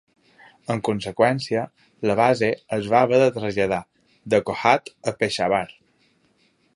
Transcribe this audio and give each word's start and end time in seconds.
En 0.75 0.79
conseqüència, 0.87 1.65
la 2.11 2.15
base 2.21 2.49
es 2.79 2.89
va 2.95 3.03
haver 3.07 3.19
de 3.25 3.29
traslladar, 3.35 3.81
de 4.35 4.43
Kohat 4.51 4.93
a 5.13 5.17
Peshawar. 5.21 5.65